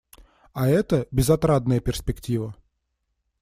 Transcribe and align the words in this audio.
А 0.53 0.67
это 0.67 0.95
− 1.01 1.07
безотрадная 1.11 1.79
перспектива. 1.79 2.55